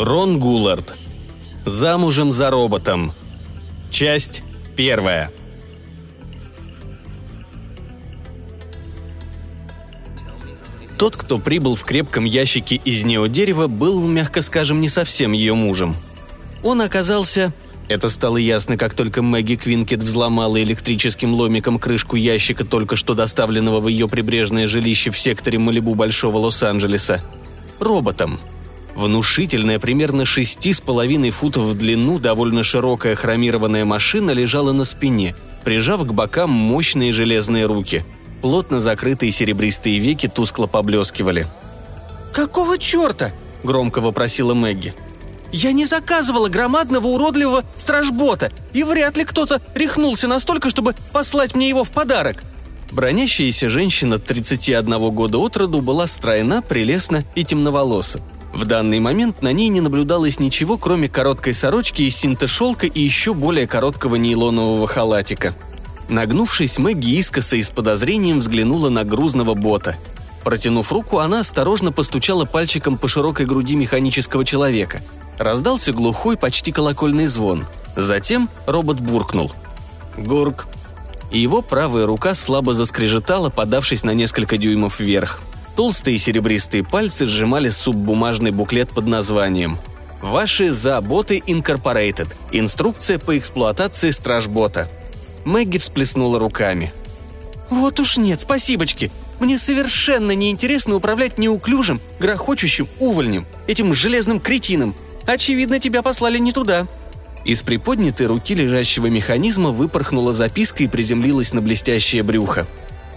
Рон 0.00 0.40
Гуллард. 0.40 0.94
Замужем 1.66 2.32
за 2.32 2.50
роботом. 2.50 3.12
Часть 3.90 4.42
первая. 4.74 5.30
Тот, 10.96 11.18
кто 11.18 11.38
прибыл 11.38 11.74
в 11.74 11.84
крепком 11.84 12.24
ящике 12.24 12.76
из 12.76 13.04
неодерева, 13.04 13.66
был, 13.66 14.08
мягко 14.08 14.40
скажем, 14.40 14.80
не 14.80 14.88
совсем 14.88 15.32
ее 15.32 15.52
мужем. 15.52 15.94
Он 16.62 16.80
оказался... 16.80 17.52
Это 17.88 18.08
стало 18.08 18.38
ясно, 18.38 18.78
как 18.78 18.94
только 18.94 19.20
Мэгги 19.20 19.56
Квинкет 19.56 20.02
взломала 20.02 20.62
электрическим 20.62 21.34
ломиком 21.34 21.78
крышку 21.78 22.16
ящика, 22.16 22.64
только 22.64 22.96
что 22.96 23.12
доставленного 23.12 23.80
в 23.80 23.88
ее 23.88 24.08
прибрежное 24.08 24.66
жилище 24.66 25.10
в 25.10 25.18
секторе 25.18 25.58
Малибу 25.58 25.94
Большого 25.94 26.38
Лос-Анджелеса. 26.38 27.22
Роботом. 27.78 28.40
Внушительная, 28.94 29.78
примерно 29.78 30.24
шести 30.24 30.72
с 30.72 30.80
половиной 30.80 31.30
футов 31.30 31.64
в 31.64 31.78
длину, 31.78 32.18
довольно 32.18 32.64
широкая 32.64 33.14
хромированная 33.14 33.84
машина 33.84 34.32
лежала 34.32 34.72
на 34.72 34.84
спине, 34.84 35.34
прижав 35.64 36.00
к 36.02 36.12
бокам 36.12 36.50
мощные 36.50 37.12
железные 37.12 37.66
руки– 37.66 38.04
Плотно 38.40 38.80
закрытые 38.80 39.32
серебристые 39.32 39.98
веки 39.98 40.26
тускло 40.26 40.66
поблескивали. 40.66 41.46
«Какого 42.32 42.78
черта?»– 42.78 43.32
громко 43.64 44.00
вопросила 44.00 44.54
Мэгги. 44.54 44.94
«Я 45.52 45.72
не 45.72 45.84
заказывала 45.84 46.48
громадного 46.48 47.08
уродливого 47.08 47.64
стражбота, 47.76 48.52
и 48.72 48.82
вряд 48.82 49.16
ли 49.16 49.24
кто-то 49.24 49.60
рехнулся 49.74 50.28
настолько, 50.28 50.70
чтобы 50.70 50.94
послать 51.12 51.54
мне 51.54 51.68
его 51.68 51.84
в 51.84 51.90
подарок». 51.90 52.42
Бронящаяся 52.92 53.68
женщина 53.68 54.18
31 54.18 55.10
года 55.10 55.38
от 55.38 55.56
роду 55.56 55.80
была 55.80 56.06
стройна, 56.06 56.62
прелестна 56.62 57.22
и 57.34 57.44
темноволоса. 57.44 58.20
В 58.52 58.64
данный 58.64 59.00
момент 59.00 59.42
на 59.42 59.52
ней 59.52 59.68
не 59.68 59.80
наблюдалось 59.80 60.40
ничего, 60.40 60.76
кроме 60.76 61.08
короткой 61.08 61.54
сорочки 61.54 62.02
из 62.02 62.16
синтешелка 62.16 62.86
и 62.86 63.00
еще 63.00 63.34
более 63.34 63.66
короткого 63.66 64.16
нейлонового 64.16 64.86
халатика– 64.86 65.54
Нагнувшись, 66.10 66.78
Мэгги 66.78 67.18
искоса 67.18 67.56
и 67.56 67.62
с 67.62 67.70
подозрением 67.70 68.40
взглянула 68.40 68.88
на 68.88 69.04
грузного 69.04 69.54
бота. 69.54 69.96
Протянув 70.42 70.90
руку, 70.92 71.18
она 71.18 71.40
осторожно 71.40 71.92
постучала 71.92 72.44
пальчиком 72.44 72.98
по 72.98 73.06
широкой 73.06 73.46
груди 73.46 73.76
механического 73.76 74.44
человека. 74.44 75.02
Раздался 75.38 75.92
глухой, 75.92 76.36
почти 76.36 76.72
колокольный 76.72 77.26
звон. 77.26 77.66
Затем 77.96 78.50
робот 78.66 78.98
буркнул. 78.98 79.52
«Гурк!» 80.18 80.66
И 81.30 81.38
его 81.38 81.62
правая 81.62 82.06
рука 82.06 82.34
слабо 82.34 82.74
заскрежетала, 82.74 83.48
подавшись 83.48 84.02
на 84.02 84.10
несколько 84.12 84.56
дюймов 84.56 84.98
вверх. 84.98 85.38
Толстые 85.76 86.18
серебристые 86.18 86.84
пальцы 86.84 87.26
сжимали 87.26 87.68
суббумажный 87.68 88.50
буклет 88.50 88.90
под 88.90 89.06
названием 89.06 89.78
«Ваши 90.20 90.70
заботы 90.70 91.42
Инкорпорейтед. 91.46 92.28
Инструкция 92.52 93.18
по 93.18 93.38
эксплуатации 93.38 94.10
стражбота». 94.10 94.90
Мэгги 95.44 95.78
всплеснула 95.78 96.38
руками. 96.38 96.92
«Вот 97.70 98.00
уж 98.00 98.18
нет, 98.18 98.42
спасибочки. 98.42 99.10
Мне 99.38 99.56
совершенно 99.56 100.32
неинтересно 100.32 100.96
управлять 100.96 101.38
неуклюжим, 101.38 102.00
грохочущим 102.18 102.86
увольнем, 102.98 103.46
этим 103.66 103.94
железным 103.94 104.40
кретином. 104.40 104.94
Очевидно, 105.26 105.78
тебя 105.78 106.02
послали 106.02 106.38
не 106.38 106.52
туда». 106.52 106.86
Из 107.46 107.62
приподнятой 107.62 108.26
руки 108.26 108.54
лежащего 108.54 109.06
механизма 109.06 109.70
выпорхнула 109.70 110.34
записка 110.34 110.84
и 110.84 110.88
приземлилась 110.88 111.54
на 111.54 111.62
блестящее 111.62 112.22
брюхо. 112.22 112.66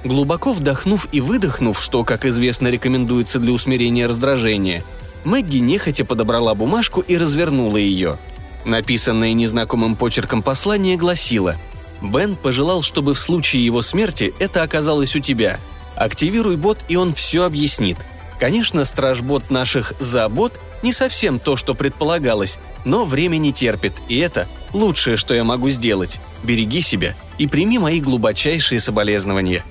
Глубоко 0.03 0.53
вдохнув 0.53 1.07
и 1.11 1.21
выдохнув, 1.21 1.81
что, 1.81 2.03
как 2.03 2.25
известно, 2.25 2.67
рекомендуется 2.67 3.39
для 3.39 3.53
усмирения 3.53 4.07
раздражения, 4.07 4.83
Мэгги 5.23 5.57
нехотя 5.57 6.03
подобрала 6.03 6.53
бумажку 6.53 7.01
и 7.01 7.17
развернула 7.17 7.77
ее. 7.77 8.17
Написанное 8.65 9.33
незнакомым 9.33 9.95
почерком 9.95 10.41
послание 10.41 10.97
гласило– 10.97 11.57
Бен 12.03 12.35
пожелал, 12.35 12.83
чтобы 12.83 13.13
в 13.13 13.19
случае 13.19 13.65
его 13.65 13.81
смерти 13.81 14.33
это 14.37 14.61
оказалось 14.61 15.15
у 15.15 15.19
тебя. 15.19 15.59
Активируй 15.95 16.57
бот, 16.57 16.79
и 16.89 16.95
он 16.95 17.13
все 17.13 17.45
объяснит. 17.45 17.97
Конечно, 18.39 18.83
стражбот 18.83 19.49
наших 19.49 19.93
забот 19.99 20.53
не 20.81 20.91
совсем 20.91 21.39
то, 21.39 21.55
что 21.55 21.75
предполагалось, 21.75 22.59
но 22.83 23.05
время 23.05 23.37
не 23.37 23.53
терпит, 23.53 23.93
и 24.09 24.17
это 24.17 24.49
лучшее, 24.73 25.15
что 25.15 25.33
я 25.33 25.45
могу 25.45 25.69
сделать. 25.69 26.19
Береги 26.43 26.81
себя 26.81 27.15
и 27.37 27.47
прими 27.47 27.79
мои 27.79 28.01
глубочайшие 28.01 28.81
соболезнования. 28.81 29.63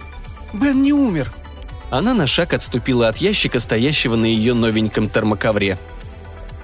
Бен 0.52 0.82
не 0.82 0.92
умер. 0.92 1.32
Она 1.90 2.14
на 2.14 2.26
шаг 2.26 2.54
отступила 2.54 3.08
от 3.08 3.18
ящика, 3.18 3.60
стоящего 3.60 4.16
на 4.16 4.26
ее 4.26 4.54
новеньком 4.54 5.08
термоковре. 5.08 5.78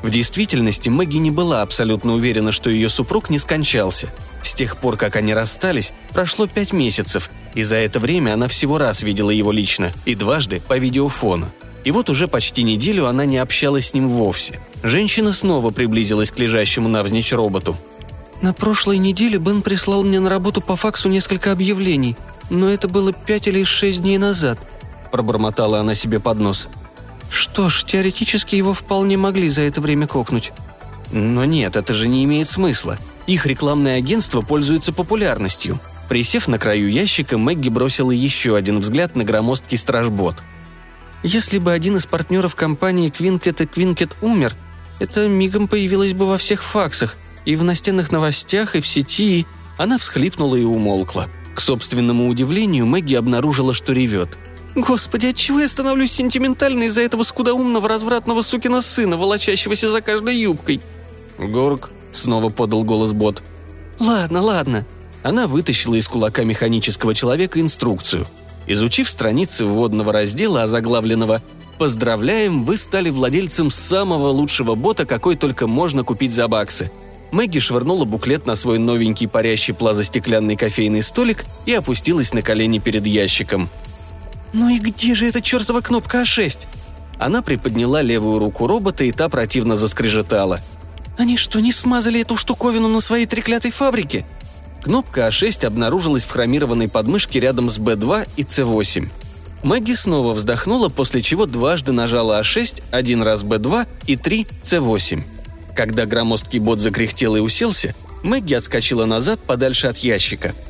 В 0.02 0.10
действительности 0.10 0.88
Мэгги 0.88 1.18
не 1.18 1.30
была 1.30 1.62
абсолютно 1.62 2.14
уверена, 2.14 2.52
что 2.52 2.70
ее 2.70 2.88
супруг 2.88 3.30
не 3.30 3.38
скончался. 3.38 4.12
С 4.42 4.54
тех 4.54 4.76
пор, 4.76 4.96
как 4.96 5.16
они 5.16 5.34
расстались, 5.34 5.92
прошло 6.12 6.46
пять 6.46 6.72
месяцев, 6.72 7.30
и 7.54 7.62
за 7.62 7.76
это 7.76 7.98
время 7.98 8.34
она 8.34 8.46
всего 8.46 8.78
раз 8.78 9.02
видела 9.02 9.30
его 9.30 9.50
лично 9.50 9.92
и 10.04 10.14
дважды 10.14 10.62
по 10.66 10.78
видеофону. 10.78 11.50
И 11.84 11.90
вот 11.90 12.10
уже 12.10 12.28
почти 12.28 12.62
неделю 12.62 13.06
она 13.06 13.24
не 13.24 13.38
общалась 13.38 13.88
с 13.88 13.94
ним 13.94 14.08
вовсе. 14.08 14.60
Женщина 14.82 15.32
снова 15.32 15.70
приблизилась 15.70 16.30
к 16.30 16.38
лежащему 16.38 16.88
навзничь 16.88 17.32
роботу. 17.32 17.76
«На 18.40 18.52
прошлой 18.52 18.98
неделе 18.98 19.38
Бен 19.38 19.62
прислал 19.62 20.04
мне 20.04 20.20
на 20.20 20.30
работу 20.30 20.60
по 20.60 20.76
факсу 20.76 21.08
несколько 21.08 21.50
объявлений, 21.50 22.16
но 22.50 22.68
это 22.68 22.88
было 22.88 23.12
пять 23.12 23.48
или 23.48 23.64
шесть 23.64 24.02
дней 24.02 24.18
назад»,– 24.18 24.58
пробормотала 25.12 25.80
она 25.80 25.94
себе 25.94 26.20
под 26.20 26.38
нос. 26.38 26.68
Что 27.30 27.68
ж, 27.68 27.84
теоретически 27.84 28.56
его 28.56 28.72
вполне 28.72 29.16
могли 29.16 29.48
за 29.48 29.62
это 29.62 29.80
время 29.80 30.06
кокнуть. 30.06 30.52
Но 31.12 31.44
нет, 31.44 31.76
это 31.76 31.94
же 31.94 32.08
не 32.08 32.24
имеет 32.24 32.48
смысла. 32.48 32.98
Их 33.26 33.46
рекламное 33.46 33.96
агентство 33.96 34.40
пользуется 34.40 34.92
популярностью. 34.92 35.78
Присев 36.08 36.48
на 36.48 36.58
краю 36.58 36.90
ящика, 36.90 37.36
Мэгги 37.36 37.68
бросила 37.68 38.10
еще 38.10 38.56
один 38.56 38.80
взгляд 38.80 39.14
на 39.14 39.24
громоздкий 39.24 39.76
стражбот. 39.76 40.36
Если 41.22 41.58
бы 41.58 41.72
один 41.72 41.96
из 41.96 42.06
партнеров 42.06 42.54
компании 42.54 43.10
Квинкет 43.10 43.60
и 43.60 43.66
Квинкет 43.66 44.16
умер, 44.22 44.54
это 45.00 45.28
мигом 45.28 45.68
появилось 45.68 46.14
бы 46.14 46.26
во 46.26 46.38
всех 46.38 46.62
факсах, 46.62 47.16
и 47.44 47.56
в 47.56 47.64
настенных 47.64 48.10
новостях, 48.10 48.76
и 48.76 48.80
в 48.80 48.86
сети, 48.86 49.40
и... 49.40 49.46
Она 49.76 49.96
всхлипнула 49.96 50.56
и 50.56 50.64
умолкла. 50.64 51.28
К 51.58 51.60
собственному 51.60 52.28
удивлению, 52.28 52.86
Мэгги 52.86 53.16
обнаружила, 53.16 53.74
что 53.74 53.92
ревет– 53.92 54.38
Господи, 54.76 55.26
отчего 55.26 55.58
я 55.58 55.68
становлюсь 55.68 56.12
сентиментальной 56.12 56.86
из-за 56.86 57.02
этого 57.02 57.24
скудоумного 57.24 57.88
развратного 57.88 58.42
сукина 58.42 58.80
сына, 58.80 59.16
волочащегося 59.16 59.88
за 59.88 60.00
каждой 60.00 60.36
юбкой?» 60.36 60.80
«Горг»,— 61.36 61.90
снова 62.12 62.48
подал 62.48 62.84
голос 62.84 63.10
Бот. 63.12 63.42
«Ладно, 63.98 64.40
ладно». 64.40 64.86
Она 65.24 65.48
вытащила 65.48 65.96
из 65.96 66.06
кулака 66.06 66.44
механического 66.44 67.12
человека 67.12 67.60
инструкцию. 67.60 68.28
Изучив 68.68 69.10
страницы 69.10 69.64
вводного 69.64 70.12
раздела, 70.12 70.62
озаглавленного 70.62 71.42
«Поздравляем, 71.76 72.64
вы 72.64 72.76
стали 72.76 73.10
владельцем 73.10 73.70
самого 73.70 74.28
лучшего 74.28 74.76
бота, 74.76 75.06
какой 75.06 75.34
только 75.34 75.66
можно 75.66 76.04
купить 76.04 76.32
за 76.32 76.46
баксы», 76.46 76.92
Мэгги 77.30 77.58
швырнула 77.58 78.04
буклет 78.04 78.46
на 78.46 78.56
свой 78.56 78.78
новенький 78.78 79.28
парящий 79.28 79.74
плазостеклянный 79.74 80.56
кофейный 80.56 81.02
столик 81.02 81.44
и 81.66 81.74
опустилась 81.74 82.32
на 82.32 82.42
колени 82.42 82.78
перед 82.78 83.06
ящиком– 83.06 83.68
«Ну 84.52 84.68
и 84.68 84.78
где 84.78 85.14
же 85.14 85.26
эта 85.26 85.40
чертова 85.40 85.80
кнопка 85.80 86.22
А6?» 86.22 86.66
Она 87.18 87.42
приподняла 87.42 88.00
левую 88.00 88.38
руку 88.38 88.66
робота, 88.66 89.04
и 89.04 89.12
та 89.12 89.28
противно 89.28 89.76
заскрежетала. 89.76 90.60
«Они 91.18 91.36
что, 91.36 91.60
не 91.60 91.72
смазали 91.72 92.20
эту 92.20 92.36
штуковину 92.36 92.88
на 92.88 93.00
своей 93.00 93.26
треклятой 93.26 93.70
фабрике?» 93.70 94.26
Кнопка 94.82 95.26
А6 95.26 95.66
обнаружилась 95.66 96.24
в 96.24 96.30
хромированной 96.30 96.88
подмышке 96.88 97.40
рядом 97.40 97.68
с 97.68 97.78
Б2 97.78 98.28
и 98.36 98.42
С8. 98.42 99.08
Мэгги 99.64 99.94
снова 99.94 100.32
вздохнула, 100.34 100.88
после 100.88 101.20
чего 101.20 101.44
дважды 101.44 101.90
нажала 101.90 102.40
А6, 102.40 102.82
один 102.92 103.22
раз 103.22 103.42
Б2 103.42 103.86
и 104.06 104.16
три 104.16 104.46
С8. 104.62 105.24
Когда 105.78 106.04
громоздкий 106.04 106.58
бот 106.58 106.80
закряхтел 106.80 107.36
и 107.36 107.40
уселся, 107.40 107.94
Мэгги 108.22 108.54
отскочила 108.54 109.06
назад 109.06 109.38
подальше 109.40 109.86
от 109.86 109.96
ящика– 109.98 110.54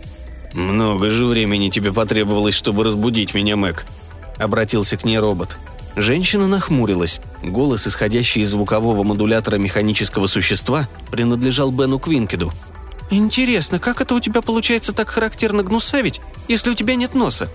«Много 0.52 1.10
же 1.10 1.26
времени 1.26 1.68
тебе 1.68 1.92
потребовалось, 1.92 2.54
чтобы 2.54 2.84
разбудить 2.84 3.34
меня, 3.34 3.56
Мэг»,— 3.56 3.86
обратился 4.38 4.96
к 4.96 5.04
ней 5.04 5.18
робот. 5.18 5.56
Женщина 5.96 6.46
нахмурилась. 6.46 7.20
Голос, 7.42 7.86
исходящий 7.86 8.42
из 8.42 8.50
звукового 8.50 9.02
модулятора 9.02 9.56
механического 9.56 10.26
существа, 10.26 10.88
принадлежал 11.10 11.70
Бену 11.70 11.98
Квинкеду. 11.98 12.52
«Интересно, 13.10 13.78
как 13.78 14.00
это 14.00 14.14
у 14.14 14.20
тебя 14.20 14.42
получается 14.42 14.92
так 14.92 15.08
характерно 15.08 15.62
гнусавить, 15.62 16.20
если 16.46 16.70
у 16.70 16.74
тебя 16.74 16.94
нет 16.94 17.14
носа?» 17.14 17.48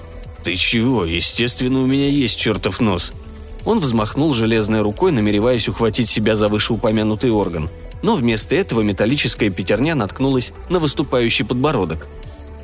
«Ты 0.43 0.55
чего? 0.55 1.05
Естественно, 1.05 1.81
у 1.81 1.85
меня 1.85 2.07
есть 2.07 2.37
чертов 2.37 2.79
нос». 2.79 3.13
Он 3.65 3.79
взмахнул 3.79 4.33
железной 4.33 4.81
рукой, 4.81 5.11
намереваясь 5.11 5.69
ухватить 5.69 6.09
себя 6.09 6.35
за 6.35 6.47
вышеупомянутый 6.47 7.31
орган. 7.31 7.69
Но 8.01 8.15
вместо 8.15 8.55
этого 8.55 8.81
металлическая 8.81 9.49
пятерня 9.49 9.95
наткнулась 9.95 10.51
на 10.69 10.79
выступающий 10.79 11.45
подбородок– 11.45 12.07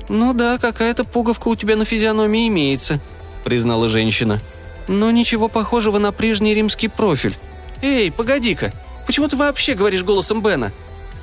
«Ну 0.09 0.33
да, 0.33 0.57
какая-то 0.57 1.03
пуговка 1.03 1.47
у 1.49 1.55
тебя 1.55 1.75
на 1.75 1.85
физиономии 1.85 2.47
имеется»,— 2.47 2.99
признала 3.43 3.89
женщина. 3.89 4.41
«Но 4.87 5.11
ничего 5.11 5.47
похожего 5.47 5.99
на 5.99 6.11
прежний 6.11 6.55
римский 6.55 6.87
профиль. 6.87 7.37
Эй, 7.83 8.11
погоди-ка, 8.11 8.73
Почему 9.05 9.27
ты 9.27 9.37
вообще 9.37 9.75
говоришь 9.75 10.03
голосом 10.03 10.43
Бена?» 10.43 10.71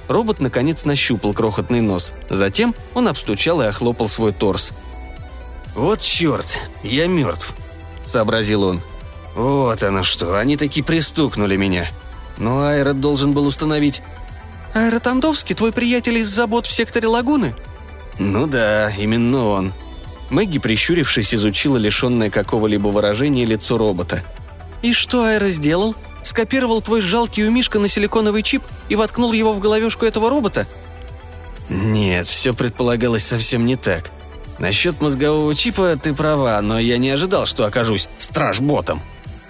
Робот 0.09 0.41
наконец 0.41 0.85
нащупал 0.85 1.33
крохотный 1.33 1.81
нос. 1.81 2.13
Затем 2.29 2.75
он 2.95 3.09
обстучал 3.09 3.61
и 3.61 3.67
охлопал 3.67 4.09
свой 4.09 4.33
торс. 4.33 4.73
«Вот 5.75 6.01
черт, 6.01 6.47
я 6.85 7.09
мертв»,— 7.09 7.55
сообразил 8.05 8.63
он. 8.63 8.83
«Вот 9.37 9.83
оно 9.83 10.03
что, 10.03 10.39
они 10.39 10.57
таки 10.57 10.81
пристукнули 10.81 11.57
меня. 11.57 11.87
Но 12.39 12.63
Айрот 12.63 13.01
должен 13.01 13.33
был 13.33 13.47
установить...» 13.47 14.03
«Айрот 14.75 15.07
Андовский, 15.07 15.55
твой 15.55 15.73
приятель 15.73 16.19
из 16.19 16.29
забот 16.29 16.67
в 16.67 16.73
секторе 16.73 17.07
Лагуны?» 17.07 17.55
«Ну 18.19 18.47
да, 18.47 18.91
именно 18.91 19.47
он». 19.47 19.75
Мэгги, 20.31 20.59
прищурившись, 20.59 21.35
изучила 21.35 21.77
лишенное 21.77 22.31
какого-либо 22.31 22.89
выражения 22.89 23.45
лицо 23.45 23.77
робота. 23.77 24.25
«И 24.81 24.95
что 24.95 25.25
Айра 25.25 25.49
сделал? 25.49 25.95
Скопировал 26.23 26.81
твой 26.81 27.03
жалкий 27.03 27.47
умишка 27.47 27.79
на 27.79 27.89
силиконовый 27.89 28.43
чип 28.43 28.63
и 28.89 28.97
воткнул 28.97 29.33
его 29.35 29.53
в 29.53 29.61
головешку 29.61 30.07
этого 30.07 30.31
робота?» 30.31 30.67
«Нет, 31.69 32.27
все 32.27 32.55
предполагалось 32.55 33.25
совсем 33.25 33.67
не 33.67 33.77
так. 33.77 34.11
Насчет 34.59 35.01
мозгового 35.03 35.55
чипа 35.55 35.97
ты 35.97 36.15
права, 36.15 36.59
но 36.63 36.79
я 36.79 36.97
не 36.97 37.11
ожидал, 37.11 37.45
что 37.45 37.67
окажусь 37.67 38.09
стражботом». 38.19 39.03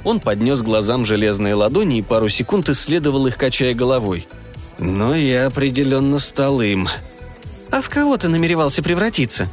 Он 0.07 0.21
поднес 0.21 0.63
глазам 0.63 1.05
железные 1.05 1.55
ладони 1.55 1.99
и 1.99 2.03
пару 2.03 2.29
секунд 2.29 2.69
исследовал 2.69 3.27
их, 3.27 3.37
качая 3.37 3.75
головой. 3.75 4.29
«Но 4.79 5.17
я 5.17 5.47
определенно 5.47 6.21
стал 6.21 6.61
им». 6.61 6.89
«А 7.73 7.81
в 7.83 7.89
кого 7.89 8.17
ты 8.17 8.29
намеревался 8.29 8.85
превратиться?» 8.85 9.49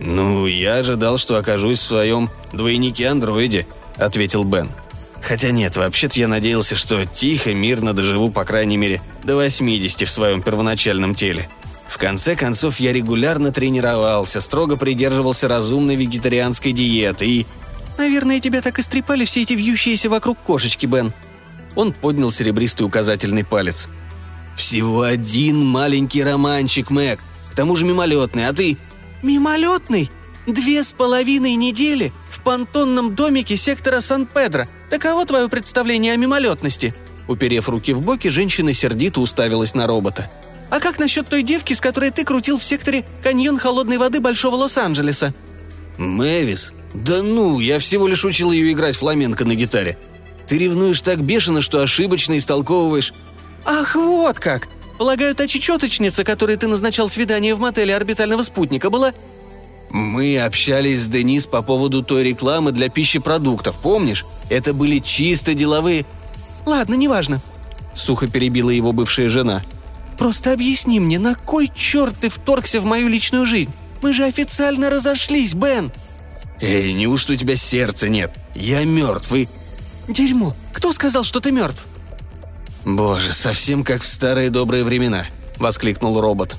«Ну, 0.00 0.48
я 0.48 0.78
ожидал, 0.78 1.18
что 1.18 1.36
окажусь 1.36 1.78
в 1.78 1.84
своем 1.86 2.28
двойнике-андроиде»,— 2.52 3.68
ответил 3.96 4.42
Бен. 4.42 4.70
«Хотя 5.22 5.50
нет, 5.52 5.76
вообще-то 5.76 6.18
я 6.18 6.26
надеялся, 6.26 6.74
что 6.74 7.06
тихо, 7.06 7.54
мирно 7.54 7.92
доживу, 7.92 8.28
по 8.32 8.44
крайней 8.44 8.76
мере, 8.78 9.02
до 9.22 9.36
80 9.36 10.08
в 10.08 10.10
своем 10.10 10.42
первоначальном 10.42 11.14
теле. 11.14 11.48
В 11.86 11.96
конце 11.96 12.34
концов, 12.34 12.80
я 12.80 12.92
регулярно 12.92 13.52
тренировался, 13.52 14.40
строго 14.40 14.74
придерживался 14.74 15.46
разумной 15.46 15.94
вегетарианской 15.94 16.72
диеты 16.72 17.26
и... 17.26 17.46
Наверное, 17.98 18.40
тебя 18.40 18.60
так 18.60 18.78
истрепали 18.78 19.24
все 19.24 19.42
эти 19.42 19.54
вьющиеся 19.54 20.10
вокруг 20.10 20.38
кошечки, 20.38 20.86
Бен. 20.86 21.12
Он 21.76 21.92
поднял 21.92 22.32
серебристый 22.32 22.86
указательный 22.86 23.44
палец. 23.44 23.88
«Всего 24.56 25.02
один 25.02 25.64
маленький 25.64 26.24
романчик, 26.24 26.90
Мэг. 26.90 27.20
К 27.52 27.54
тому 27.54 27.76
же 27.76 27.84
мимолетный, 27.84 28.48
а 28.48 28.52
ты...» 28.52 28.78
«Мимолетный? 29.22 30.10
Две 30.46 30.82
с 30.82 30.92
половиной 30.92 31.54
недели 31.54 32.12
в 32.30 32.40
понтонном 32.40 33.14
домике 33.14 33.56
сектора 33.56 34.00
Сан-Педро. 34.00 34.64
Таково 34.88 35.26
твое 35.26 35.48
представление 35.48 36.14
о 36.14 36.16
мимолетности?» 36.16 36.94
Уперев 37.28 37.68
руки 37.68 37.92
в 37.92 38.00
боки, 38.00 38.28
женщина 38.28 38.72
сердито 38.72 39.20
уставилась 39.20 39.74
на 39.74 39.86
робота. 39.86 40.30
«А 40.70 40.80
как 40.80 40.98
насчет 40.98 41.28
той 41.28 41.42
девки, 41.42 41.74
с 41.74 41.80
которой 41.80 42.10
ты 42.10 42.24
крутил 42.24 42.58
в 42.58 42.64
секторе 42.64 43.04
каньон 43.22 43.58
холодной 43.58 43.98
воды 43.98 44.20
Большого 44.20 44.54
Лос-Анджелеса?» 44.56 45.34
«Мэвис? 45.98 46.72
Да 47.04 47.22
ну, 47.22 47.60
я 47.60 47.78
всего 47.78 48.06
лишь 48.06 48.24
учил 48.24 48.52
ее 48.52 48.72
играть 48.72 48.96
фламенко 48.96 49.44
на 49.44 49.54
гитаре. 49.54 49.98
Ты 50.46 50.56
ревнуешь 50.56 51.02
так 51.02 51.22
бешено, 51.22 51.60
что 51.60 51.80
ошибочно 51.80 52.36
истолковываешь...» 52.36 53.12
«Ах, 53.64 53.96
вот 53.96 54.38
как! 54.38 54.68
Полагаю, 54.96 55.34
та 55.34 55.46
чечеточница, 55.46 56.24
которой 56.24 56.56
ты 56.56 56.68
назначал 56.68 57.10
свидание 57.10 57.54
в 57.54 57.60
мотеле 57.60 57.94
орбитального 57.94 58.42
спутника, 58.42 58.88
была...» 58.88 59.12
«Мы 59.90 60.38
общались 60.38 61.02
с 61.02 61.08
Денис 61.08 61.44
по 61.44 61.60
поводу 61.60 62.02
той 62.02 62.24
рекламы 62.24 62.72
для 62.72 62.88
пищепродуктов, 62.88 63.78
помнишь? 63.78 64.24
Это 64.48 64.72
были 64.72 64.98
чисто 64.98 65.52
деловые...» 65.52 66.06
«Ладно, 66.64 66.94
неважно»,— 66.94 67.40
сухо 67.94 68.26
перебила 68.26 68.70
его 68.70 68.92
бывшая 68.92 69.28
жена. 69.28 69.64
«Просто 70.16 70.52
объясни 70.52 70.98
мне, 70.98 71.18
на 71.18 71.34
кой 71.34 71.70
черт 71.74 72.14
ты 72.18 72.30
вторгся 72.30 72.80
в 72.80 72.86
мою 72.86 73.08
личную 73.08 73.44
жизнь? 73.44 73.72
Мы 74.00 74.14
же 74.14 74.24
официально 74.24 74.88
разошлись, 74.88 75.52
Бен!» 75.52 75.92
«Эй, 76.60 76.92
неужто 76.92 77.34
у 77.34 77.36
тебя 77.36 77.56
сердца 77.56 78.08
нет? 78.08 78.32
Я 78.54 78.84
мертв 78.84 79.32
и...» 79.32 79.48
«Дерьмо! 80.08 80.54
Кто 80.72 80.92
сказал, 80.92 81.24
что 81.24 81.40
ты 81.40 81.52
мертв?» 81.52 81.84
«Боже, 82.84 83.32
совсем 83.32 83.84
как 83.84 84.02
в 84.02 84.08
старые 84.08 84.50
добрые 84.50 84.84
времена»,— 84.84 85.26
воскликнул 85.58 86.20
робот. 86.20 86.56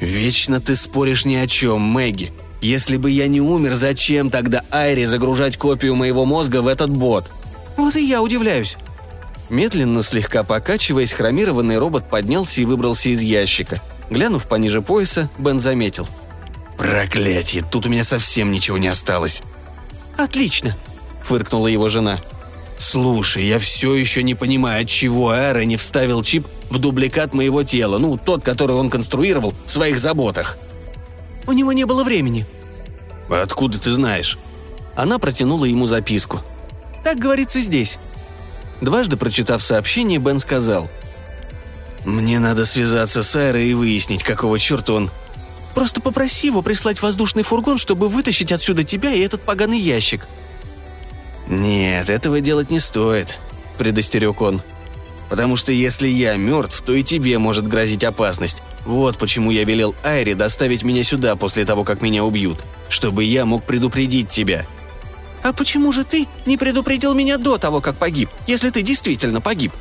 «Вечно 0.00 0.60
ты 0.60 0.74
споришь 0.74 1.24
ни 1.24 1.36
о 1.36 1.46
чем, 1.46 1.80
Мэгги. 1.80 2.32
Если 2.60 2.96
бы 2.96 3.10
я 3.10 3.28
не 3.28 3.40
умер, 3.40 3.74
зачем 3.74 4.30
тогда 4.30 4.64
Айри 4.70 5.04
загружать 5.04 5.56
копию 5.56 5.94
моего 5.94 6.24
мозга 6.24 6.62
в 6.62 6.66
этот 6.66 6.90
бот?» 6.90 7.30
«Вот 7.76 7.96
и 7.96 8.04
я 8.04 8.22
удивляюсь». 8.22 8.76
Медленно, 9.50 10.02
слегка 10.02 10.42
покачиваясь, 10.42 11.12
хромированный 11.12 11.78
робот 11.78 12.08
поднялся 12.08 12.60
и 12.60 12.64
выбрался 12.64 13.10
из 13.10 13.20
ящика. 13.20 13.80
Глянув 14.10 14.48
пониже 14.48 14.82
пояса, 14.82 15.28
Бен 15.38 15.60
заметил. 15.60 16.08
«Проклятие, 16.76 17.62
тут 17.62 17.86
у 17.86 17.88
меня 17.88 18.04
совсем 18.04 18.50
ничего 18.50 18.78
не 18.78 18.88
осталось». 18.88 19.42
«Отлично»,— 20.16 20.76
фыркнула 21.22 21.68
его 21.68 21.88
жена. 21.88 22.20
«Слушай, 22.76 23.46
я 23.46 23.58
все 23.58 23.94
еще 23.94 24.22
не 24.22 24.34
понимаю, 24.34 24.82
отчего 24.82 25.30
Аэро 25.30 25.60
не 25.60 25.76
вставил 25.76 26.22
чип 26.22 26.46
в 26.70 26.78
дубликат 26.78 27.34
моего 27.34 27.62
тела, 27.62 27.98
ну, 27.98 28.16
тот, 28.16 28.42
который 28.42 28.76
он 28.76 28.90
конструировал 28.90 29.54
в 29.66 29.70
своих 29.70 29.98
заботах». 29.98 30.58
«У 31.46 31.52
него 31.52 31.72
не 31.72 31.84
было 31.84 32.02
времени». 32.02 32.46
«Откуда 33.28 33.78
ты 33.78 33.90
знаешь?» 33.90 34.38
Она 34.96 35.18
протянула 35.18 35.64
ему 35.64 35.86
записку. 35.86 36.40
«Так 37.04 37.18
говорится 37.18 37.60
здесь». 37.60 37.98
Дважды 38.80 39.16
прочитав 39.16 39.62
сообщение, 39.62 40.18
Бен 40.18 40.38
сказал. 40.38 40.88
«Мне 42.04 42.38
надо 42.38 42.66
связаться 42.66 43.22
с 43.22 43.34
Аэро 43.36 43.60
и 43.60 43.74
выяснить, 43.74 44.24
какого 44.24 44.58
черта 44.58 44.94
он...» 44.94 45.10
«Просто 45.74 46.00
попроси 46.00 46.46
его 46.46 46.62
прислать 46.62 47.02
воздушный 47.02 47.42
фургон, 47.42 47.78
чтобы 47.78 48.08
вытащить 48.08 48.52
отсюда 48.52 48.84
тебя 48.84 49.12
и 49.12 49.20
этот 49.20 49.42
поганый 49.42 49.78
ящик», 49.78 50.26
«Нет, 51.46 52.08
этого 52.08 52.40
делать 52.40 52.70
не 52.70 52.80
стоит»,— 52.80 53.38
предостерег 53.78 54.40
он. 54.40 54.62
«Потому 55.28 55.56
что 55.56 55.72
если 55.72 56.08
я 56.08 56.36
мертв, 56.36 56.82
то 56.82 56.92
и 56.92 57.02
тебе 57.02 57.38
может 57.38 57.66
грозить 57.66 58.04
опасность. 58.04 58.62
Вот 58.84 59.18
почему 59.18 59.50
я 59.50 59.64
велел 59.64 59.94
Айре 60.02 60.34
доставить 60.34 60.82
меня 60.82 61.02
сюда 61.02 61.36
после 61.36 61.64
того, 61.64 61.84
как 61.84 62.02
меня 62.02 62.24
убьют, 62.24 62.62
чтобы 62.88 63.24
я 63.24 63.44
мог 63.44 63.64
предупредить 63.64 64.30
тебя». 64.30 64.66
«А 65.42 65.52
почему 65.52 65.92
же 65.92 66.04
ты 66.04 66.26
не 66.46 66.56
предупредил 66.56 67.12
меня 67.12 67.36
до 67.36 67.58
того, 67.58 67.82
как 67.82 67.96
погиб, 67.96 68.30
если 68.46 68.70
ты 68.70 68.80
действительно 68.80 69.42
погиб?» 69.42 69.72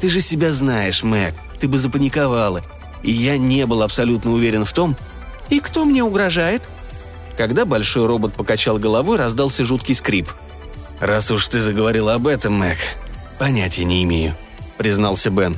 «Ты 0.00 0.10
же 0.10 0.20
себя 0.20 0.52
знаешь, 0.52 1.02
Мэг, 1.02 1.34
ты 1.58 1.68
бы 1.68 1.78
запаниковала. 1.78 2.62
И 3.04 3.12
я 3.12 3.38
не 3.38 3.66
был 3.66 3.82
абсолютно 3.82 4.32
уверен 4.32 4.64
в 4.64 4.72
том...» 4.72 4.96
«И 5.50 5.60
кто 5.60 5.84
мне 5.84 6.02
угрожает?» 6.02 6.62
Когда 7.36 7.64
большой 7.64 8.06
робот 8.06 8.34
покачал 8.34 8.78
головой, 8.78 9.18
раздался 9.18 9.64
жуткий 9.64 9.94
скрип– 9.94 10.30
«Раз 11.00 11.30
уж 11.30 11.48
ты 11.48 11.60
заговорила 11.60 12.14
об 12.14 12.26
этом, 12.26 12.54
Мэг, 12.54 12.78
понятия 13.38 13.84
не 13.84 14.02
имею»,— 14.04 14.34
признался 14.78 15.30
Бен. 15.30 15.56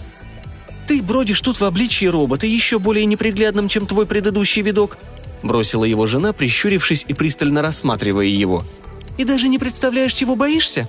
«Ты 0.87 1.03
бродишь 1.03 1.41
тут 1.41 1.61
в 1.61 1.65
обличье 1.65 2.11
робота, 2.11 2.47
еще 2.47 2.79
более 2.79 3.05
неприглядным, 3.05 3.69
чем 3.69 3.87
твой 3.87 4.07
предыдущий 4.07 4.63
видок»,— 4.63 4.99
бросила 5.43 5.85
его 5.85 6.07
жена, 6.07 6.33
прищурившись 6.33 7.05
и 7.07 7.13
пристально 7.13 7.63
рассматривая 7.63 8.27
его. 8.27 8.65
«И 9.19 9.25
даже 9.25 9.49
не 9.49 9.59
представляешь, 9.59 10.15
чего 10.15 10.37
боишься?» 10.37 10.89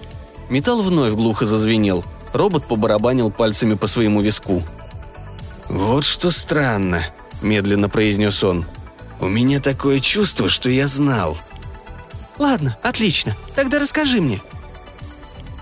Металл 0.50 0.82
вновь 0.82 1.14
глухо 1.14 1.46
зазвенел. 1.46 2.06
Робот 2.34 2.66
побарабанил 2.66 3.32
пальцами 3.32 3.74
по 3.74 3.88
своему 3.88 4.22
виску. 4.22 4.64
«Вот 5.70 6.04
что 6.04 6.32
странно»,— 6.32 7.06
медленно 7.42 7.90
произнес 7.90 8.44
он. 8.44 8.66
«У 9.20 9.28
меня 9.28 9.60
такое 9.60 10.00
чувство, 10.00 10.50
что 10.50 10.70
я 10.70 10.88
знал. 10.88 11.38
«Ладно, 12.38 12.78
отлично. 12.84 13.36
Тогда 13.56 13.80
расскажи 13.80 14.22
мне». 14.22 14.42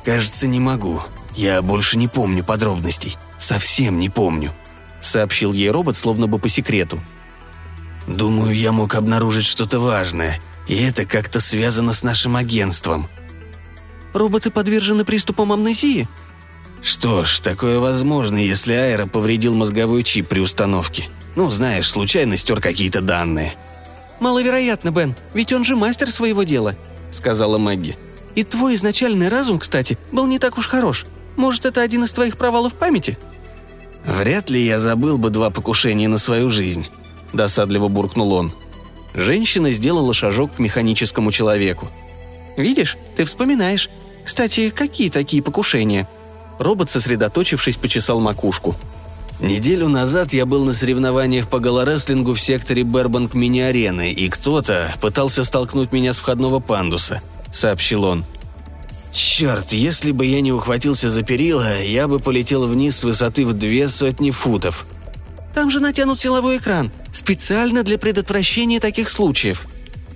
«Кажется, 0.03 0.47
не 0.47 0.59
могу. 0.59 1.01
Я 1.35 1.61
больше 1.61 1.97
не 1.97 2.07
помню 2.07 2.43
подробностей. 2.43 3.17
Совсем 3.37 3.99
не 3.99 4.09
помню»,— 4.09 4.53
сообщил 5.01 5.53
ей 5.53 5.71
робот 5.71 5.97
словно 5.97 6.27
бы 6.27 6.37
по 6.37 6.49
секрету. 6.49 6.99
«Думаю, 8.07 8.55
я 8.55 8.71
мог 8.71 8.93
обнаружить 8.95 9.45
что-то 9.45 9.79
важное, 9.79 10.39
и 10.67 10.75
это 10.83 11.05
как-то 11.05 11.39
связано 11.39 11.93
с 11.93 12.03
нашим 12.03 12.35
агентством». 12.35 13.07
«Роботы 14.13 14.51
подвержены 14.51 15.05
приступам 15.05 15.51
амнезии?» 15.51 16.07
«Что 16.85 17.25
ж, 17.25 17.39
такое 17.39 17.79
возможно, 17.79 18.37
если 18.37 18.73
Аэро 18.73 19.07
повредил 19.07 19.55
мозговой 19.55 20.03
чип 20.03 20.27
при 20.27 20.39
установке. 20.39 21.09
Ну, 21.35 21.49
знаешь, 21.49 21.89
случайно 21.89 22.37
стер 22.37 22.61
какие-то 22.61 23.01
данные», 23.01 23.55
«Маловероятно, 24.19 24.91
Бен, 24.91 25.15
ведь 25.33 25.51
он 25.51 25.63
же 25.63 25.75
мастер 25.75 26.11
своего 26.11 26.43
дела»,— 26.43 26.75
сказала 27.11 27.57
Мэгги. 27.57 27.97
«И 28.35 28.43
твой 28.43 28.75
изначальный 28.75 29.29
разум, 29.29 29.59
кстати, 29.59 29.97
был 30.11 30.25
не 30.25 30.39
так 30.39 30.57
уж 30.57 30.67
хорош. 30.67 31.05
Может, 31.35 31.65
это 31.65 31.81
один 31.81 32.03
из 32.03 32.11
твоих 32.11 32.37
провалов 32.37 32.75
памяти?» 32.75 33.17
«Вряд 34.05 34.49
ли 34.49 34.63
я 34.63 34.79
забыл 34.79 35.17
бы 35.17 35.29
два 35.29 35.49
покушения 35.49 36.07
на 36.07 36.17
свою 36.17 36.49
жизнь»,— 36.49 36.87
досадливо 37.33 37.87
буркнул 37.87 38.33
он. 38.33 38.53
Женщина 39.13 39.71
сделала 39.71 40.13
шажок 40.13 40.55
к 40.55 40.59
механическому 40.59 41.31
человеку. 41.31 41.89
«Видишь, 42.57 42.97
ты 43.15 43.25
вспоминаешь. 43.25 43.89
Кстати, 44.23 44.69
какие 44.69 45.09
такие 45.09 45.41
покушения?» 45.41 46.07
Робот, 46.59 46.89
сосредоточившись, 46.89 47.77
почесал 47.77 48.19
макушку. 48.19 48.75
Неделю 49.41 49.89
назад 49.89 50.31
я 50.33 50.45
был 50.45 50.63
на 50.63 50.71
соревнованиях 50.71 51.49
по 51.49 51.59
голорестлингу 51.59 52.33
в 52.33 52.39
секторе 52.39 52.83
Бербанк 52.83 53.33
мини-арены, 53.33 54.11
и 54.11 54.29
кто-то 54.29 54.93
пытался 55.01 55.43
столкнуть 55.43 55.91
меня 55.91 56.13
с 56.13 56.19
входного 56.19 56.59
пандуса»,— 56.59 57.21
сообщил 57.51 58.05
он. 58.05 58.25
«Черт, 59.11 59.73
если 59.73 60.11
бы 60.11 60.25
я 60.25 60.41
не 60.41 60.53
ухватился 60.53 61.09
за 61.09 61.23
перила, 61.23 61.81
я 61.81 62.07
бы 62.07 62.19
полетел 62.19 62.65
вниз 62.67 62.97
с 62.97 63.03
высоты 63.03 63.45
в 63.45 63.53
две 63.53 63.89
сотни 63.89 64.31
футов». 64.31 64.85
«Там 65.53 65.69
же 65.69 65.79
натянут 65.79 66.19
силовой 66.19 66.57
экран, 66.57 66.91
специально 67.11 67.83
для 67.83 67.97
предотвращения 67.97 68.79
таких 68.79 69.09
случаев». 69.09 69.67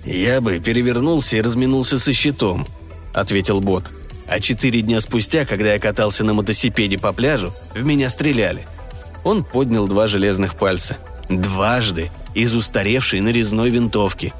«Я 0.04 0.40
бы 0.40 0.58
перевернулся 0.60 1.36
и 1.36 1.42
разминулся 1.42 1.98
со 1.98 2.12
щитом»,— 2.14 2.66
ответил 3.14 3.60
бот. 3.60 3.90
«А 4.30 4.40
четыре 4.40 4.80
дня 4.80 5.00
спустя, 5.00 5.44
когда 5.44 5.74
я 5.74 5.78
катался 5.78 6.24
на 6.24 6.32
мотосипеде 6.32 6.96
по 6.96 7.12
пляжу, 7.12 7.52
в 7.74 7.84
меня 7.84 8.08
стреляли— 8.08 8.66
он 9.24 9.44
поднял 9.44 9.86
два 9.86 10.06
железных 10.06 10.54
пальца. 10.56 10.96
Дважды, 11.28 12.10
из 12.34 12.54
устаревшей 12.54 13.20
нарезной 13.20 13.70
винтовки. 13.70 14.32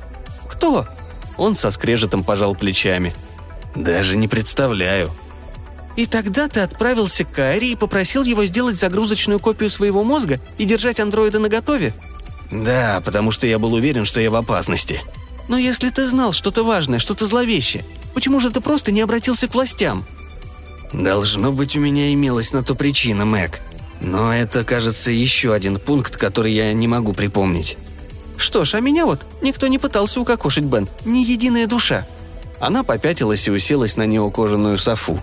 «Кто?» 0.49 0.87
Он 1.37 1.55
со 1.55 1.71
скрежетом 1.71 2.25
пожал 2.25 2.55
плечами. 2.55 3.15
«Даже 3.75 4.17
не 4.17 4.29
представляю». 4.29 5.11
«И 5.97 6.07
тогда 6.07 6.49
ты 6.49 6.61
отправился 6.61 7.25
к 7.25 7.33
Кайри 7.33 7.73
и 7.73 7.77
попросил 7.77 8.25
его 8.25 8.45
сделать 8.45 8.79
загрузочную 8.79 9.41
копию 9.41 9.71
своего 9.71 10.05
мозга 10.05 10.41
и 10.57 10.65
держать 10.65 11.01
андроида 11.01 11.39
наготове?» 11.39 11.95
«Да, 12.51 13.03
потому 13.05 13.31
что 13.31 13.47
я 13.47 13.59
был 13.59 13.75
уверен, 13.75 14.05
что 14.05 14.21
я 14.21 14.31
в 14.31 14.37
опасности». 14.37 15.03
«Но 15.49 15.59
если 15.59 15.91
ты 15.91 16.07
знал 16.07 16.33
что-то 16.33 16.63
важное, 16.63 17.01
что-то 17.01 17.27
зловещее, 17.27 17.85
почему 18.15 18.41
же 18.41 18.51
ты 18.51 18.61
просто 18.61 18.93
не 18.93 19.01
обратился 19.01 19.49
к 19.49 19.55
властям?» 19.55 20.05
«Должно 20.93 21.53
быть, 21.53 21.77
у 21.77 21.81
меня 21.81 22.13
имелась 22.13 22.53
на 22.53 22.63
то 22.63 22.75
причина, 22.75 23.25
Мэг», 23.25 23.61
но 24.01 24.35
это, 24.35 24.65
кажется, 24.65 25.11
еще 25.11 25.53
один 25.53 25.79
пункт, 25.79 26.17
который 26.17 26.53
я 26.53 26.73
не 26.73 26.89
могу 26.89 27.13
припомнить. 27.13 27.77
Что 28.37 28.65
ж, 28.65 28.75
а 28.75 28.81
меня 28.81 29.05
вот 29.05 29.21
никто 29.43 29.67
не 29.67 29.79
пытался 29.79 30.21
укокошить, 30.21 30.65
Бен. 30.65 30.89
Ни 31.05 31.19
единая 31.19 31.67
душа. 31.67 32.07
Она 32.59 32.83
попятилась 32.83 33.47
и 33.47 33.51
уселась 33.51 33.97
на 33.97 34.07
неукоженную 34.07 34.79
софу. 34.79 35.21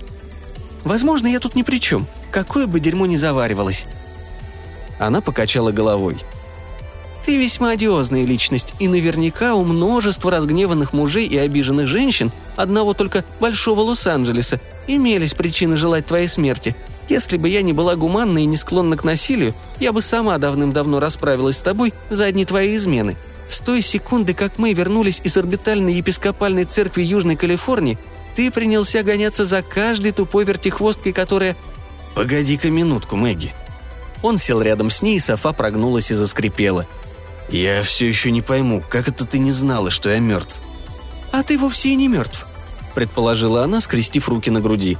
Возможно, 0.83 1.27
я 1.27 1.39
тут 1.39 1.55
ни 1.55 1.63
при 1.63 1.79
чем. 1.79 2.07
Какое 2.31 2.67
бы 2.67 2.79
дерьмо 2.79 3.07
ни 3.07 3.15
заваривалось. 3.15 3.87
Она 4.99 5.21
покачала 5.21 5.71
головой. 5.71 6.17
Ты 7.27 7.37
весьма 7.37 7.71
одиозная 7.71 8.25
личность, 8.25 8.73
и 8.79 8.87
наверняка 8.87 9.53
у 9.53 9.63
множества 9.63 10.31
разгневанных 10.31 10.93
мужей 10.93 11.27
и 11.27 11.37
обиженных 11.37 11.85
женщин, 11.85 12.31
одного 12.55 12.93
только 12.93 13.25
большого 13.39 13.81
Лос-Анджелеса, 13.81 14.59
имелись 14.87 15.35
причины 15.35 15.77
желать 15.77 16.07
твоей 16.07 16.27
смерти– 16.27 16.75
если 17.09 17.37
бы 17.37 17.47
я 17.47 17.61
не 17.61 17.71
была 17.71 17.95
гуманна 17.95 18.39
и 18.39 18.45
не 18.45 18.57
склонна 18.57 18.97
к 18.97 19.03
насилию, 19.05 19.53
я 19.79 19.93
бы 19.93 20.01
сама 20.01 20.37
давным-давно 20.37 20.99
расправилась 20.99 21.57
с 21.57 21.61
тобой 21.61 21.93
за 22.09 22.25
одни 22.25 22.43
твои 22.43 22.75
измены. 22.75 23.15
С 23.47 23.61
той 23.61 23.81
секунды, 23.81 24.33
как 24.33 24.57
мы 24.57 24.73
вернулись 24.73 25.21
из 25.23 25.37
орбитальной 25.37 25.93
епископальной 25.93 26.65
церкви 26.65 27.03
Южной 27.03 27.37
Калифорнии, 27.37 27.97
ты 28.35 28.51
принялся 28.51 29.03
гоняться 29.03 29.45
за 29.45 29.61
каждой 29.61 30.11
тупой 30.11 30.43
вертихвосткой, 30.43 31.13
которая... 31.13 31.55
«Погоди-ка 32.13 32.69
минутку, 32.69 33.15
Мэгги». 33.15 33.53
Он 34.21 34.37
сел 34.37 34.61
рядом 34.61 34.89
с 34.89 35.01
ней, 35.01 35.15
и 35.15 35.19
софа 35.19 35.53
прогнулась 35.53 36.11
и 36.11 36.15
заскрипела. 36.15 36.87
«Я 37.49 37.83
все 37.83 38.07
еще 38.07 38.31
не 38.31 38.41
пойму, 38.41 38.83
как 38.87 39.07
это 39.07 39.25
ты 39.25 39.39
не 39.39 39.51
знала, 39.51 39.91
что 39.91 40.09
я 40.09 40.19
мертв?» 40.19 40.61
«А 41.31 41.43
ты 41.43 41.57
вовсе 41.57 41.89
и 41.89 41.95
не 41.95 42.07
мертв»,— 42.07 42.45
предположила 42.95 43.63
она, 43.63 43.81
скрестив 43.81 44.27
руки 44.29 44.49
на 44.49 44.59
груди. 44.59 44.97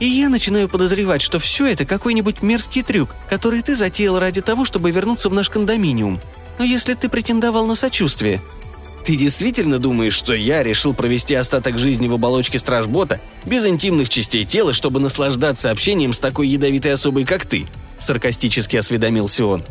И 0.00 0.06
я 0.06 0.28
начинаю 0.28 0.68
подозревать, 0.68 1.22
что 1.22 1.38
все 1.38 1.66
это 1.66 1.84
какой-нибудь 1.84 2.42
мерзкий 2.42 2.82
трюк, 2.82 3.14
который 3.28 3.62
ты 3.62 3.74
затеял 3.74 4.18
ради 4.18 4.40
того, 4.40 4.64
чтобы 4.64 4.90
вернуться 4.90 5.28
в 5.28 5.34
наш 5.34 5.50
кондоминиум. 5.50 6.20
Но 6.58 6.64
если 6.64 6.94
ты 6.94 7.08
претендовал 7.08 7.66
на 7.66 7.74
сочувствие, 7.74 8.40
ты 9.04 9.16
действительно 9.16 9.78
думаешь, 9.78 10.14
что 10.14 10.34
я 10.34 10.62
решил 10.62 10.94
провести 10.94 11.34
остаток 11.34 11.78
жизни 11.78 12.06
в 12.06 12.14
оболочке 12.14 12.58
стражбота, 12.58 13.20
без 13.44 13.66
интимных 13.66 14.08
частей 14.08 14.44
тела, 14.44 14.72
чтобы 14.72 15.00
наслаждаться 15.00 15.70
общением 15.70 16.12
с 16.12 16.20
такой 16.20 16.48
ядовитой 16.48 16.92
особой, 16.92 17.24
как 17.24 17.46
ты?»– 17.46 17.66
саркастически 17.98 18.76
осведомился 18.76 19.46
он. 19.46 19.64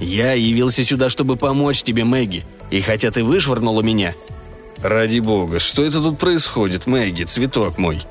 «Я 0.00 0.32
явился 0.32 0.84
сюда, 0.84 1.08
чтобы 1.08 1.36
помочь 1.36 1.82
тебе, 1.82 2.04
Мэгги, 2.04 2.44
и 2.70 2.80
хотя 2.80 3.10
ты 3.10 3.22
вышвырнула 3.22 3.82
меня...» 3.82 4.14
«Ради 4.82 5.18
бога, 5.18 5.58
что 5.58 5.84
это 5.84 6.00
тут 6.02 6.18
происходит, 6.18 6.86
Мэгги, 6.86 7.24
цветок 7.24 7.76
мой?» 7.76 8.02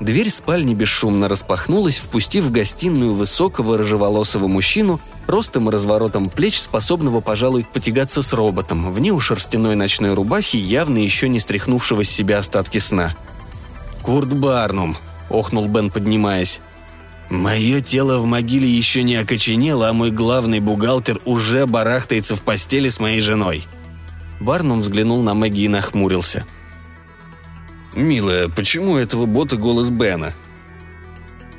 Дверь 0.00 0.30
спальни 0.30 0.74
бесшумно 0.74 1.26
распахнулась, 1.26 1.98
впустив 1.98 2.44
в 2.44 2.52
гостиную 2.52 3.14
высокого 3.14 3.76
рыжеволосого 3.76 4.46
мужчину, 4.46 5.00
ростом 5.26 5.68
и 5.68 5.72
разворотом 5.72 6.30
плеч, 6.30 6.60
способного, 6.60 7.20
пожалуй, 7.20 7.66
потягаться 7.72 8.22
с 8.22 8.32
роботом, 8.32 8.92
в 8.92 9.00
неушерстяной 9.00 9.74
ночной 9.74 10.14
рубахе, 10.14 10.58
явно 10.58 10.98
еще 10.98 11.28
не 11.28 11.40
стряхнувшего 11.40 12.04
с 12.04 12.10
себя 12.10 12.38
остатки 12.38 12.78
сна. 12.78 13.16
«Курт 14.02 14.32
Барнум»,— 14.32 14.96
охнул 15.30 15.66
Бен, 15.66 15.90
поднимаясь. 15.90 16.60
«Мое 17.30 17.80
тело 17.80 18.18
в 18.18 18.24
могиле 18.24 18.68
еще 18.68 19.02
не 19.02 19.16
окоченело, 19.16 19.88
а 19.88 19.92
мой 19.92 20.10
главный 20.10 20.60
бухгалтер 20.60 21.20
уже 21.24 21.66
барахтается 21.66 22.36
в 22.36 22.42
постели 22.42 22.88
с 22.88 23.00
моей 23.00 23.20
женой». 23.20 23.66
Барнум 24.40 24.80
взглянул 24.80 25.22
на 25.22 25.34
Мэгги 25.34 25.62
и 25.62 25.68
нахмурился— 25.68 26.46
«Милая, 27.98 28.48
почему 28.48 28.96
этого 28.96 29.26
бота 29.26 29.56
голос 29.56 29.90
Бена?» 29.90 30.32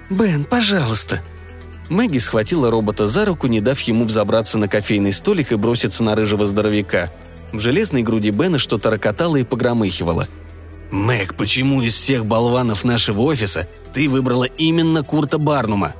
«Бен, 0.10 0.46
пожалуйста!» 0.46 1.22
Мэгги 1.90 2.20
схватила 2.20 2.72
робота 2.72 3.08
за 3.08 3.26
руку, 3.26 3.48
не 3.48 3.60
дав 3.60 3.80
ему 3.82 4.06
взобраться 4.06 4.58
на 4.58 4.70
кофейный 4.70 5.12
столик 5.12 5.52
и 5.52 5.56
броситься 5.56 6.02
на 6.02 6.16
рыжего 6.16 6.46
здоровяка. 6.46 7.12
В 7.52 7.60
железной 7.60 8.04
груди 8.04 8.30
Бена 8.30 8.58
что-то 8.58 8.90
рокотало 8.90 9.36
и 9.36 9.44
погромыхивало. 9.44 10.30
«Мэг, 10.92 11.36
почему 11.36 11.82
из 11.82 11.96
всех 11.96 12.26
болванов 12.26 12.86
нашего 12.86 13.22
офиса 13.24 13.68
ты 13.94 14.10
выбрала 14.10 14.46
именно 14.46 15.04
Курта 15.04 15.38
Барнума?» 15.38 15.94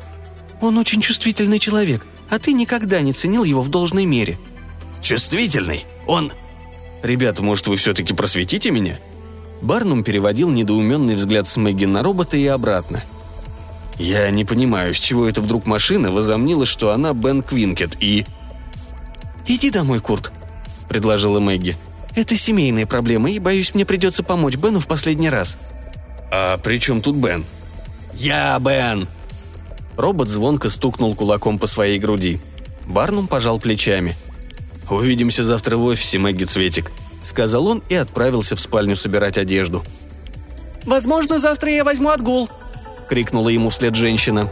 «Он 0.62 0.78
очень 0.78 1.02
чувствительный 1.02 1.60
человек, 1.60 2.06
а 2.30 2.40
ты 2.40 2.54
никогда 2.54 3.02
не 3.02 3.14
ценил 3.14 3.44
его 3.44 3.62
в 3.62 3.70
должной 3.70 4.06
мере». 4.06 4.38
«Чувствительный? 5.02 5.86
Он...» 6.06 6.32
«Ребята, 7.02 7.42
может, 7.42 7.68
вы 7.68 7.78
все-таки 7.78 8.14
просветите 8.14 8.72
меня?» 8.72 9.00
Барнум 9.62 10.04
переводил 10.04 10.50
недоуменный 10.50 11.16
взгляд 11.16 11.48
с 11.48 11.58
Мэгги 11.58 11.86
на 11.86 12.04
робота 12.04 12.38
и 12.38 12.46
обратно. 12.46 13.02
«Я 13.98 14.30
не 14.32 14.46
понимаю, 14.46 14.94
с 14.94 15.00
чего 15.00 15.28
это 15.28 15.42
вдруг 15.42 15.66
машина 15.66 16.12
возомнила, 16.12 16.66
что 16.66 16.92
она 16.92 17.14
Бен 17.14 17.44
Квинкет 17.44 17.98
и...» 18.02 18.26
«Иди 19.48 19.72
домой, 19.72 20.00
Курт»,— 20.00 20.32
предложила 20.90 21.40
Мэгги. 21.40 21.76
«Это 22.16 22.36
семейные 22.36 22.86
проблемы, 22.86 23.32
и, 23.32 23.40
боюсь, 23.40 23.74
мне 23.74 23.86
придется 23.86 24.24
помочь 24.24 24.56
Бену 24.56 24.80
в 24.80 24.88
последний 24.88 25.30
раз». 25.30 25.58
«А 26.32 26.58
при 26.58 26.80
чем 26.80 27.02
тут 27.02 27.16
Бен?» 27.16 27.44
«Я 28.14 28.58
Бен!» 28.60 29.08
Робот 29.96 30.30
звонко 30.30 30.70
стукнул 30.70 31.16
кулаком 31.16 31.60
по 31.60 31.68
своей 31.68 32.00
груди. 32.00 32.40
Барнум 32.88 33.28
пожал 33.28 33.60
плечами. 33.60 34.16
«Увидимся 34.90 35.44
завтра 35.44 35.78
в 35.78 35.84
офисе, 35.84 36.18
Мэгги 36.18 36.46
Цветик»,— 36.46 36.92
сказал 37.24 37.68
он 37.68 37.84
и 37.90 37.96
отправился 37.96 38.56
в 38.56 38.60
спальню 38.60 38.96
собирать 38.96 39.38
одежду. 39.38 39.84
«Возможно, 40.86 41.38
завтра 41.38 41.72
я 41.72 41.84
возьму 41.84 42.10
отгул»,— 42.10 42.50
крикнула 43.10 43.50
ему 43.50 43.70
вслед 43.70 43.96
женщина. 43.96 44.50